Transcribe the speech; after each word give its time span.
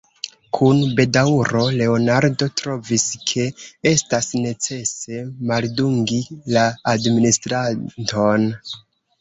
Kun 0.57 0.77
bedaŭro 0.99 1.65
Leonardo 1.81 2.47
trovis, 2.61 3.05
ke 3.33 3.45
estas 3.91 4.31
necese 4.47 5.21
maldungi 5.53 6.19
la 6.57 6.65
administranton. 6.95 8.51